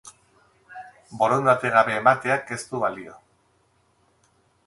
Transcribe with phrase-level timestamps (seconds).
[1.19, 3.13] Borondate gabe emateak ez du balio.